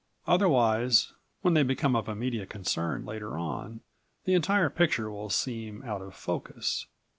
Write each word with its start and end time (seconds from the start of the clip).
Otherwise 0.25 1.13
when 1.43 1.53
they 1.53 1.61
become 1.61 1.95
of 1.95 2.09
immediate 2.09 2.49
concern 2.49 3.05
later 3.05 3.37
on 3.37 3.81
the 4.25 4.33
entire 4.33 4.67
picture 4.71 5.11
will 5.11 5.29
seem 5.29 5.83
out 5.83 6.01
of 6.01 6.15
focus. 6.15 6.87